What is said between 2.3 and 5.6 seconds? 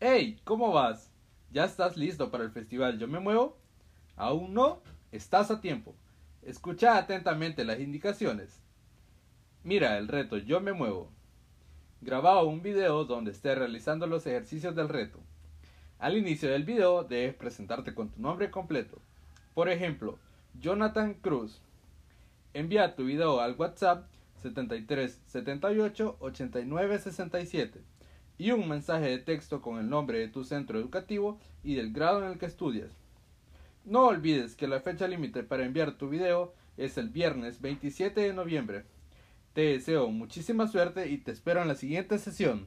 para el festival Yo Me Muevo? ¿Aún no? Estás a